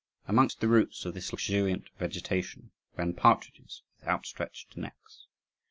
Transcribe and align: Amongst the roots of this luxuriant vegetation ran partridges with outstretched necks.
Amongst 0.27 0.61
the 0.61 0.67
roots 0.67 1.05
of 1.05 1.13
this 1.13 1.31
luxuriant 1.31 1.91
vegetation 1.99 2.71
ran 2.97 3.13
partridges 3.13 3.83
with 3.99 4.07
outstretched 4.07 4.75
necks. 4.75 5.27